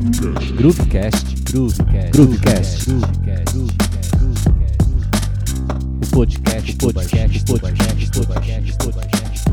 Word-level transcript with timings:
Groovecast, 0.00 1.52
Groovecast, 1.52 2.10
Groovecast, 2.12 2.88
o 2.88 3.00
podcast, 6.10 6.76
podcast, 6.78 7.44
podcast, 7.44 7.44
podcast, 7.44 8.10
podcast, 8.10 8.78
podcast, 8.78 8.78
podcast. 8.78 9.50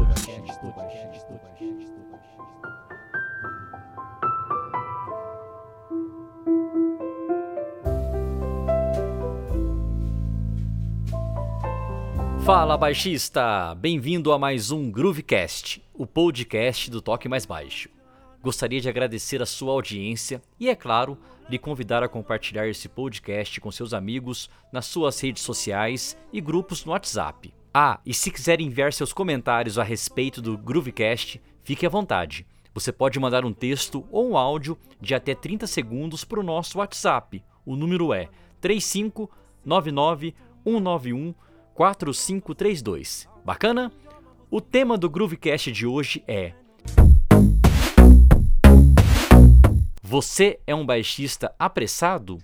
Fala 12.46 12.78
baixista, 12.78 13.76
bem-vindo 13.76 14.32
a 14.32 14.40
mais 14.40 14.72
um 14.72 14.90
Groovecast, 14.90 15.84
o 15.94 16.08
podcast 16.08 16.90
do 16.90 17.02
toque 17.02 17.28
mais 17.28 17.46
baixo. 17.46 17.97
Gostaria 18.42 18.80
de 18.80 18.88
agradecer 18.88 19.42
a 19.42 19.46
sua 19.46 19.74
audiência 19.74 20.42
e, 20.60 20.70
é 20.70 20.76
claro, 20.76 21.18
lhe 21.50 21.58
convidar 21.58 22.04
a 22.04 22.08
compartilhar 22.08 22.68
esse 22.68 22.88
podcast 22.88 23.60
com 23.60 23.72
seus 23.72 23.94
amigos 23.94 24.50
nas 24.72 24.86
suas 24.86 25.20
redes 25.20 25.44
sociais 25.44 26.18
e 26.32 26.40
grupos 26.40 26.86
no 26.86 26.92
WhatsApp. 26.92 27.54
Ah, 27.74 28.00
e 28.06 28.14
se 28.14 28.32
quiser 28.32 28.62
enviar 28.62 28.94
seus 28.94 29.14
comentários 29.14 29.78
a 29.78 29.84
respeito 29.84 30.42
do 30.42 30.58
Groovecast, 30.58 31.42
fique 31.64 31.86
à 31.86 31.90
vontade. 31.90 32.46
Você 32.74 32.92
pode 32.92 33.20
mandar 33.20 33.44
um 33.44 33.54
texto 33.54 34.06
ou 34.12 34.32
um 34.32 34.38
áudio 34.38 34.78
de 35.02 35.16
até 35.16 35.34
30 35.34 35.66
segundos 35.66 36.24
para 36.24 36.40
o 36.40 36.44
nosso 36.44 36.78
WhatsApp. 36.78 37.44
O 37.66 37.76
número 37.76 38.14
é 38.14 38.30
3599 38.62 40.36
191 40.64 41.34
4532. 41.74 43.28
Bacana? 43.44 43.92
O 44.50 44.62
tema 44.62 44.98
do 44.98 45.10
Groovecast 45.10 45.72
de 45.72 45.86
hoje 45.86 46.24
é 46.28 46.54
Você 50.10 50.58
é 50.66 50.74
um 50.74 50.86
baixista 50.86 51.54
apressado? 51.60 52.38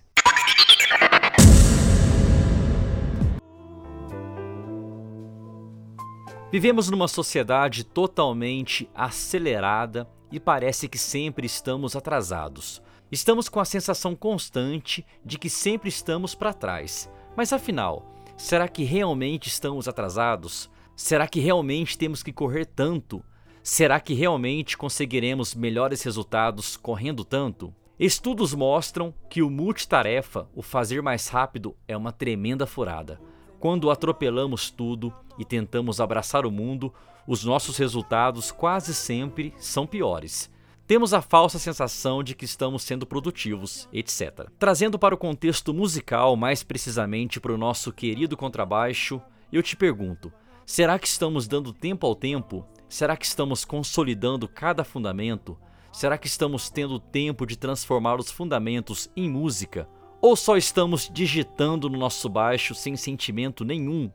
Vivemos 6.51 6.90
numa 6.90 7.07
sociedade 7.07 7.85
totalmente 7.85 8.90
acelerada 8.93 10.10
e 10.29 10.41
parece 10.41 10.90
que 10.90 10.98
sempre 10.98 11.46
estamos 11.46 11.96
atrasados. 11.96 12.82
Estamos 13.10 13.48
com 13.48 13.62
a 13.62 13.66
sensação 13.66 14.13
constante 14.13 15.05
de 15.23 15.40
que 15.40 15.49
sempre 15.49 15.88
estamos 15.88 16.35
para 16.35 16.51
trás. 16.51 17.10
Mas 17.34 17.54
afinal, 17.54 18.05
será 18.35 18.68
que 18.68 18.84
realmente 18.84 19.48
estamos 19.48 19.88
atrasados? 19.88 20.70
Será 20.98 21.29
que 21.29 21.40
realmente 21.40 21.98
temos 21.98 22.21
que 22.21 22.34
correr 22.34 22.66
tanto? 22.66 23.23
Será 23.64 23.98
que 24.02 24.14
realmente 24.14 24.78
conseguiremos 24.78 25.56
melhores 25.56 26.04
resultados 26.04 26.76
correndo 26.76 27.24
tanto? 27.24 27.74
Estudos 27.98 28.54
mostram 28.54 29.14
que 29.30 29.42
o 29.42 29.50
multitarefa, 29.50 30.50
o 30.54 30.62
fazer 30.62 31.02
mais 31.02 31.30
rápido, 31.30 31.74
é 31.88 31.96
uma 31.96 32.12
tremenda 32.12 32.68
furada. 32.68 33.22
Quando 33.62 33.90
atropelamos 33.90 34.70
tudo 34.70 35.14
e 35.40 35.46
tentamos 35.46 36.02
abraçar 36.02 36.46
o 36.46 36.52
mundo, 36.52 36.94
os 37.26 37.46
nossos 37.46 37.78
resultados 37.78 38.52
quase 38.52 38.94
sempre 38.94 39.54
são 39.58 39.88
piores. 39.88 40.52
Temos 40.86 41.14
a 41.14 41.22
falsa 41.22 41.58
sensação 41.58 42.22
de 42.22 42.36
que 42.36 42.44
estamos 42.44 42.84
sendo 42.84 43.06
produtivos, 43.06 43.88
etc. 43.94 44.50
Trazendo 44.60 45.00
para 45.00 45.16
o 45.16 45.18
contexto 45.18 45.74
musical, 45.74 46.36
mais 46.36 46.64
precisamente 46.64 47.40
para 47.40 47.54
o 47.54 47.58
nosso 47.58 47.94
querido 47.94 48.36
contrabaixo, 48.36 49.22
eu 49.54 49.64
te 49.64 49.78
pergunto: 49.78 50.34
será 50.66 51.00
que 51.00 51.08
estamos 51.08 51.48
dando 51.48 51.72
tempo 51.72 52.06
ao 52.06 52.14
tempo? 52.14 52.68
Será 52.94 53.18
que 53.18 53.26
estamos 53.26 53.66
consolidando 53.66 54.48
cada 54.48 54.84
fundamento? 54.84 55.58
Será 55.91 56.16
que 56.16 56.27
estamos 56.27 56.70
tendo 56.70 57.00
tempo 57.00 57.44
de 57.44 57.58
transformar 57.58 58.20
os 58.20 58.30
fundamentos 58.30 59.10
em 59.18 59.27
música? 59.27 59.90
Ou 60.22 60.35
só 60.35 60.55
estamos 60.58 61.10
digitando 61.12 61.90
no 61.90 61.98
nosso 61.98 62.30
baixo 62.30 62.76
sem 62.76 62.96
sentimento 62.96 63.66
nenhum? 63.66 64.12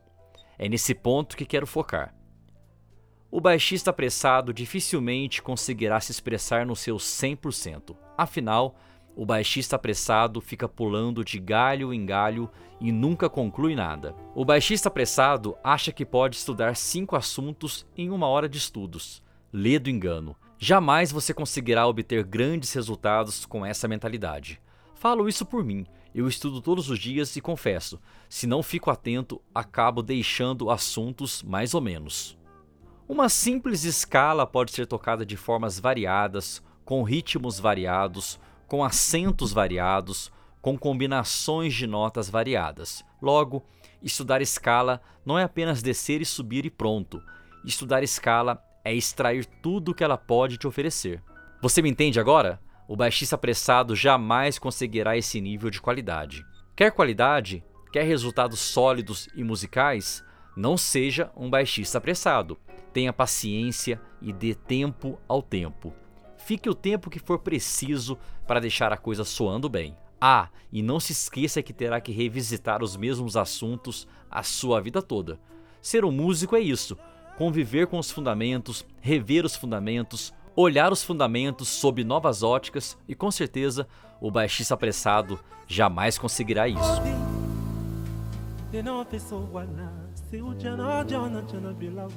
É 0.57 0.69
nesse 0.69 0.95
ponto 0.95 1.35
que 1.35 1.45
quero 1.45 1.67
focar. 1.67 2.15
O 3.29 3.41
baixista 3.41 3.89
apressado 3.89 4.53
dificilmente 4.53 5.41
conseguirá 5.41 5.99
se 5.99 6.13
expressar 6.13 6.65
no 6.65 6.73
seu 6.73 6.95
100%. 6.95 7.97
Afinal, 8.17 8.77
o 9.15 9.25
baixista 9.25 9.75
apressado 9.75 10.39
fica 10.39 10.67
pulando 10.67 11.25
de 11.25 11.39
galho 11.39 11.93
em 11.93 12.05
galho 12.05 12.49
e 12.79 12.91
nunca 12.91 13.29
conclui 13.29 13.75
nada. 13.75 14.15
O 14.33 14.45
baixista 14.45 14.87
apressado 14.87 15.57
acha 15.63 15.91
que 15.91 16.05
pode 16.05 16.37
estudar 16.37 16.75
cinco 16.75 17.15
assuntos 17.15 17.85
em 17.97 18.09
uma 18.09 18.27
hora 18.27 18.47
de 18.47 18.57
estudos. 18.57 19.21
Lê 19.51 19.77
do 19.77 19.89
engano. 19.89 20.35
Jamais 20.57 21.11
você 21.11 21.33
conseguirá 21.33 21.87
obter 21.87 22.23
grandes 22.23 22.71
resultados 22.73 23.45
com 23.45 23.65
essa 23.65 23.87
mentalidade. 23.87 24.61
Falo 24.95 25.27
isso 25.27 25.45
por 25.45 25.63
mim. 25.63 25.85
Eu 26.13 26.27
estudo 26.27 26.61
todos 26.61 26.89
os 26.89 26.97
dias 26.97 27.35
e 27.35 27.41
confesso, 27.41 27.99
se 28.27 28.47
não 28.47 28.63
fico 28.63 28.89
atento, 28.89 29.41
acabo 29.53 30.01
deixando 30.01 30.71
assuntos 30.71 31.43
mais 31.43 31.73
ou 31.73 31.81
menos. 31.81 32.37
Uma 33.07 33.29
simples 33.29 33.83
escala 33.83 34.45
pode 34.45 34.71
ser 34.71 34.85
tocada 34.87 35.25
de 35.25 35.37
formas 35.37 35.79
variadas, 35.79 36.63
com 36.83 37.03
ritmos 37.03 37.59
variados, 37.59 38.39
com 38.69 38.83
acentos 38.83 39.51
variados, 39.51 40.31
com 40.61 40.77
combinações 40.77 41.73
de 41.73 41.87
notas 41.87 42.29
variadas. 42.29 43.03
Logo, 43.19 43.65
estudar 44.01 44.41
escala 44.41 45.01
não 45.25 45.37
é 45.37 45.43
apenas 45.43 45.81
descer 45.81 46.21
e 46.21 46.25
subir 46.25 46.65
e 46.65 46.69
pronto. 46.69 47.21
Estudar 47.65 48.03
escala 48.03 48.63
é 48.85 48.93
extrair 48.93 49.45
tudo 49.45 49.93
que 49.93 50.03
ela 50.03 50.17
pode 50.17 50.57
te 50.57 50.67
oferecer. 50.67 51.21
Você 51.61 51.81
me 51.81 51.89
entende 51.89 52.19
agora? 52.19 52.61
O 52.87 52.95
baixista 52.95 53.35
apressado 53.35 53.95
jamais 53.95 54.57
conseguirá 54.57 55.17
esse 55.17 55.41
nível 55.41 55.69
de 55.69 55.81
qualidade. 55.81 56.45
Quer 56.75 56.91
qualidade? 56.91 57.63
Quer 57.91 58.03
resultados 58.03 58.59
sólidos 58.59 59.27
e 59.35 59.43
musicais? 59.43 60.23
Não 60.55 60.77
seja 60.77 61.31
um 61.35 61.49
baixista 61.49 61.97
apressado. 61.97 62.57
Tenha 62.93 63.11
paciência 63.11 63.99
e 64.21 64.31
dê 64.31 64.53
tempo 64.53 65.19
ao 65.27 65.41
tempo. 65.41 65.93
Fique 66.49 66.67
o 66.67 66.73
tempo 66.73 67.11
que 67.11 67.19
for 67.19 67.37
preciso 67.37 68.17
para 68.47 68.59
deixar 68.59 68.91
a 68.91 68.97
coisa 68.97 69.23
soando 69.23 69.69
bem. 69.69 69.95
Ah, 70.19 70.49
e 70.71 70.81
não 70.81 70.99
se 70.99 71.11
esqueça 71.11 71.61
que 71.61 71.71
terá 71.71 72.01
que 72.01 72.11
revisitar 72.11 72.81
os 72.81 72.97
mesmos 72.97 73.37
assuntos 73.37 74.07
a 74.31 74.41
sua 74.41 74.81
vida 74.81 74.99
toda. 74.99 75.39
Ser 75.79 76.03
um 76.03 76.11
músico 76.11 76.55
é 76.55 76.59
isso: 76.59 76.97
conviver 77.37 77.85
com 77.85 77.99
os 77.99 78.09
fundamentos, 78.09 78.83
rever 78.99 79.45
os 79.45 79.55
fundamentos, 79.55 80.33
olhar 80.55 80.91
os 80.91 81.03
fundamentos 81.03 81.67
sob 81.67 82.03
novas 82.03 82.41
óticas 82.41 82.97
e 83.07 83.13
com 83.13 83.29
certeza 83.29 83.87
o 84.19 84.31
baixista 84.31 84.73
apressado 84.73 85.39
jamais 85.67 86.17
conseguirá 86.17 86.67
isso. 86.67 87.01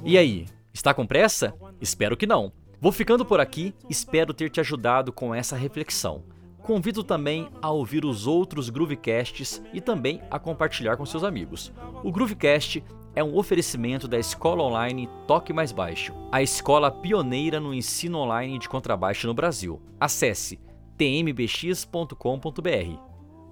E 0.03 0.17
aí, 0.17 0.47
está 0.73 0.91
com 0.91 1.05
pressa? 1.05 1.53
Espero 1.79 2.17
que 2.17 2.25
não. 2.25 2.51
Vou 2.83 2.91
ficando 2.91 3.23
por 3.23 3.39
aqui, 3.39 3.73
espero 3.89 4.33
ter 4.33 4.49
te 4.49 4.59
ajudado 4.59 5.13
com 5.13 5.33
essa 5.33 5.55
reflexão. 5.55 6.25
Convido 6.61 7.01
também 7.01 7.47
a 7.61 7.71
ouvir 7.71 8.03
os 8.03 8.27
outros 8.27 8.69
Groovecasts 8.69 9.63
e 9.71 9.79
também 9.79 10.21
a 10.29 10.37
compartilhar 10.37 10.97
com 10.97 11.05
seus 11.05 11.23
amigos. 11.23 11.71
O 12.03 12.11
Groovecast 12.11 12.83
é 13.15 13.23
um 13.23 13.37
oferecimento 13.37 14.05
da 14.05 14.19
escola 14.19 14.63
online 14.63 15.09
Toque 15.25 15.53
Mais 15.53 15.71
Baixo, 15.71 16.13
a 16.29 16.43
escola 16.43 16.91
pioneira 16.91 17.57
no 17.57 17.73
ensino 17.73 18.17
online 18.17 18.59
de 18.59 18.67
contrabaixo 18.67 19.27
no 19.27 19.33
Brasil. 19.33 19.81
Acesse 19.97 20.59
tmbx.com.br. 20.97 22.17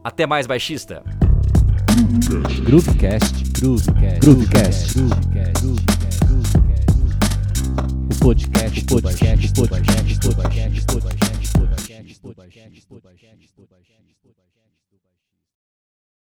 Até 0.04 0.28
mais, 0.28 0.46
baixista! 0.46 1.06
Groovecast, 2.66 3.50
Groovecast, 3.62 4.20
Groovecast, 4.20 4.96
o 8.22 8.24
podcast, 8.24 8.86
podcast, 8.86 9.54
podcast, 9.56 10.20
podcast, 10.20 10.86
podcast. 10.86 11.31